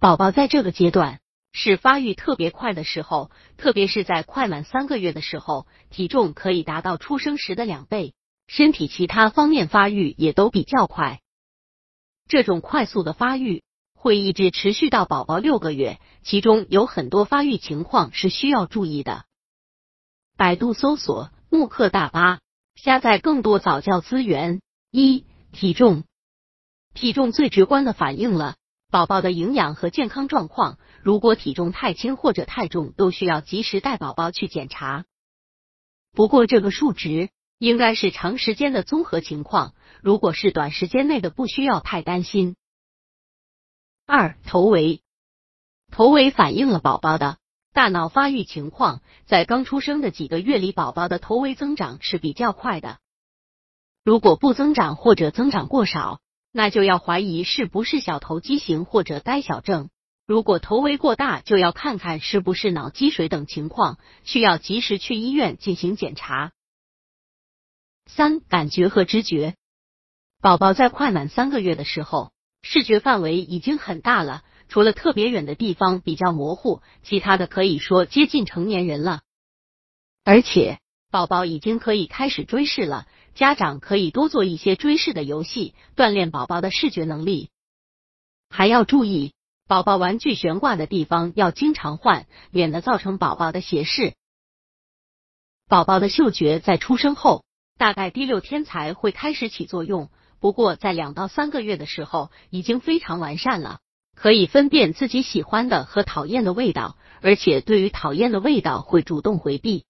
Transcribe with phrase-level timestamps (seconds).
[0.00, 1.20] 宝宝在这个阶段
[1.52, 8.14] 是发育特别快的时候，特别是在快满三个月的时候，体重可以达到出生时的两倍，
[8.46, 11.20] 身体其他方面发育也都比较快。
[12.26, 13.62] 这种快速的发育
[13.94, 19.26] 会一直持续到宝宝六个月，其中有很多发育情况是需要注意的。
[20.34, 22.40] 百度搜索“慕课大巴”，
[22.74, 24.62] 下载更多早教资源。
[24.90, 26.04] 一、体重，
[26.94, 28.56] 体重最直观的反映了
[28.90, 30.78] 宝宝的营养和健康状况。
[31.02, 35.04] 如果体重太轻或者太重，都需要及时带宝宝去检查。
[36.12, 37.30] 不过这个数值。
[37.60, 42.56] 应该是长时间的综合情况，如果是短时间内的，不需要太担心。
[44.06, 45.02] 二头围，
[45.92, 47.36] 头围反映了宝宝的
[47.74, 52.96] 大脑发育情况，在刚出生的几个月里，宝宝的头围增长是比较快的。
[54.04, 56.22] 如果不增长或者增长过少，
[56.52, 59.90] 那就要怀疑是不是小头畸形或者呆小症。
[60.26, 66.52] 如果头围过大，就要看看是不是脑积水等情况，需要及时去医院进行检查。
[68.06, 69.54] 三、感觉和知觉，
[70.40, 79.22] 宝宝在快满三个月的时候，视觉范围已经很大了，除了特别远的地方比较模糊，其他的可以说接近成年人了。
[80.24, 80.78] 而且，
[81.10, 87.50] 宝宝已经可以开始追视了，家长可以多做一些追视的游戏，锻炼宝宝的视觉能力。
[88.48, 89.32] 还要注意，
[89.66, 94.14] 宝宝玩具悬挂的地方要经常换，免得造成宝宝的斜视。
[95.68, 97.44] 宝宝的嗅觉在出生后。
[97.78, 103.78] 大概第六天才会开始起作用，不过在两到三个月的时候已经非常完善了，
[104.14, 109.86] 可以分辨自己喜欢的和讨厌的味道，而且对于讨厌的味道会主动回避。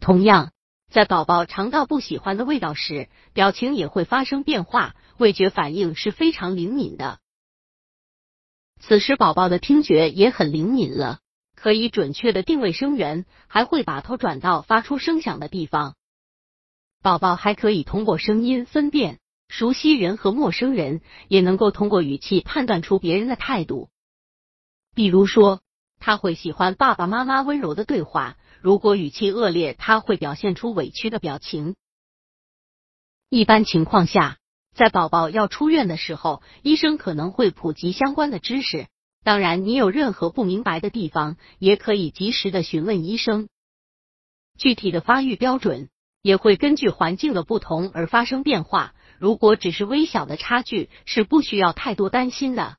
[0.00, 0.52] 同样，
[0.90, 7.20] 在宝宝尝到不喜欢的味道时，表情也会发生变化，味觉反应是非常灵敏的。
[8.80, 11.20] 此时，宝宝的听觉也很灵敏了，
[11.54, 15.94] 可以准确的定位声源，还会把头转到发出声响的地方。
[17.02, 23.90] 宝宝还可以通过声音分辨熟悉人和陌生人，也能够通过语气判断出别人的态度。
[24.94, 25.60] 比如说，
[25.98, 31.76] 他会喜欢爸爸妈妈温柔的对话；如果语气恶劣，他会表现出委屈的表情。
[33.28, 34.38] 一般情况下，
[34.74, 38.86] 在宝宝要出院的时候，医生可能会普及相关的知识。
[39.22, 43.48] 当然，你有任何不明白的地方，也可以及时的询问医生。
[44.58, 45.88] 具体的发育标准。
[46.20, 48.92] 也会根据环境的不同而发生变化。
[49.18, 52.76] 如果只是微小的差距，是不需要太多担心的。